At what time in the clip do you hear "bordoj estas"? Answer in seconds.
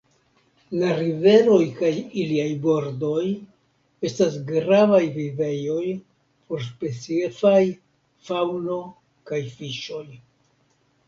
2.63-4.39